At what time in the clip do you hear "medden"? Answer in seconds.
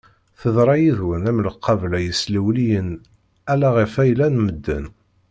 4.45-4.85